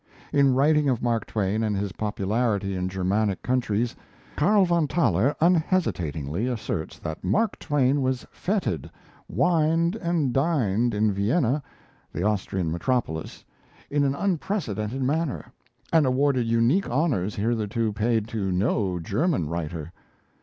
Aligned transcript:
In 0.33 0.55
writing 0.55 0.89
of 0.89 1.03
Mark 1.03 1.27
Twain 1.27 1.61
and 1.61 1.77
his 1.77 1.91
popularity 1.91 2.75
in 2.75 2.89
Germanic 2.89 3.43
countries, 3.43 3.95
Carl 4.35 4.65
von 4.65 4.87
Thaler 4.87 5.35
unhesitatingly 5.39 6.47
asserts 6.47 6.97
that 6.97 7.23
Mark 7.23 7.59
Twain 7.59 8.01
was 8.01 8.25
feted, 8.31 8.89
wined 9.29 9.95
and 9.97 10.33
dined 10.33 10.95
in 10.95 11.13
Vienna, 11.13 11.61
the 12.11 12.23
Austrian 12.23 12.71
metropolis, 12.71 13.45
in 13.91 14.03
an 14.03 14.15
unprecedented 14.15 15.03
manner, 15.03 15.53
and 15.93 16.07
awarded 16.07 16.47
unique 16.47 16.89
honours 16.89 17.35
hitherto 17.35 17.93
paid 17.93 18.27
to 18.29 18.51
no 18.51 18.97
German 18.97 19.49
writer. 19.49 19.91